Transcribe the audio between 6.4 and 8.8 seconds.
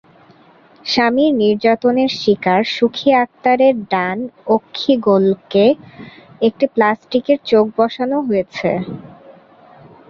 একটি প্লাস্টিকের চোখ বসানো হয়েছে।